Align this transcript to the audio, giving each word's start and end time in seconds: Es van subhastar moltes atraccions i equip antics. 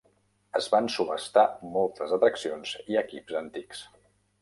Es 0.59 0.69
van 0.75 0.89
subhastar 0.93 1.45
moltes 1.77 2.17
atraccions 2.19 2.75
i 2.95 3.01
equip 3.07 3.39
antics. 3.45 3.89